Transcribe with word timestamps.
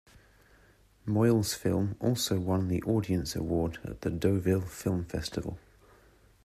Moyle's 1.05 1.53
film 1.53 1.95
also 1.99 2.39
won 2.39 2.69
the 2.69 2.81
Audience 2.81 3.35
Award 3.35 3.77
at 3.83 4.01
the 4.01 4.09
Deauville 4.09 4.61
Film 4.65 5.05
Festival. 5.05 5.59